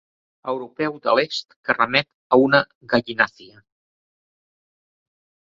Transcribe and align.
Europeu 0.51 0.95
de 1.03 1.13
l'est 1.19 1.53
que 1.67 1.75
remet 1.77 2.09
a 2.37 2.41
una 2.45 2.63
gallinàcia. 2.95 3.63